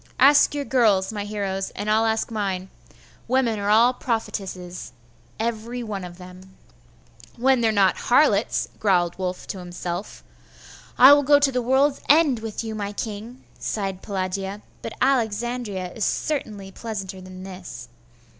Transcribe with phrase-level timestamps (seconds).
[0.17, 2.71] Ask your girls, my heroes, and I'll ask mine.
[3.27, 4.93] Women are all prophetesses,
[5.39, 6.57] every one of them.'
[7.37, 10.23] 'When they are not harlots,' growled Wulf to himself.
[10.97, 15.93] 'I will go to the world's end with you, my king!' sighed Pelagia; 'but Alexandria
[15.93, 17.87] is certainly pleasanter than this.